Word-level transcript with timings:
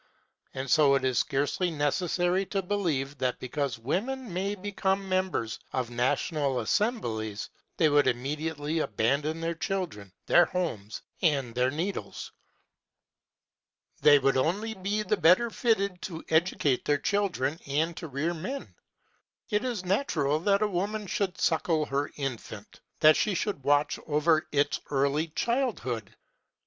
And 0.55 0.67
so 0.67 0.95
it 0.95 1.05
is 1.05 1.19
scarcely 1.19 1.69
necessary 1.69 2.43
to 2.47 2.63
believe 2.63 3.19
that 3.19 3.37
because 3.39 3.77
women 3.77 4.33
may 4.33 4.55
become 4.55 5.07
members 5.07 5.59
of 5.73 5.91
national 5.91 6.59
assemblies, 6.61 7.51
they 7.77 7.87
would 7.87 8.07
immediately 8.07 8.79
abandon 8.79 9.39
their 9.41 9.53
children, 9.53 10.11
their 10.25 10.45
homes, 10.45 11.03
and 11.21 11.53
their 11.53 11.69
needles. 11.69 12.31
They 14.01 14.17
would 14.17 14.37
only 14.37 14.73
be 14.73 15.03
the 15.03 15.17
better 15.17 15.51
fitted 15.51 16.01
to 16.01 16.25
educate 16.29 16.83
their 16.85 16.97
children 16.97 17.59
and 17.67 17.95
to 17.97 18.07
rear 18.07 18.33
men. 18.33 18.73
It 19.51 19.63
is 19.63 19.85
natural 19.85 20.39
that 20.39 20.63
a 20.63 20.67
woman 20.67 21.05
should 21.05 21.39
suckle 21.39 21.85
her 21.85 22.09
infant; 22.15 22.81
that 23.01 23.15
she 23.15 23.35
should 23.35 23.63
watch 23.63 23.99
over 24.07 24.47
its 24.51 24.79
early 24.89 25.27
childhood. 25.27 26.15